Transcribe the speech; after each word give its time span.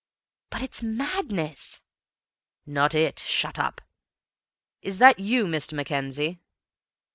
"But 0.49 0.63
it's 0.63 0.81
madness" 0.81 1.83
"Not 2.65 2.95
it. 2.95 3.19
Shut 3.19 3.59
up! 3.59 3.81
Is 4.81 4.97
that 4.97 5.19
YOU, 5.19 5.45
Mr. 5.45 5.73
Mackenzie?" 5.73 6.39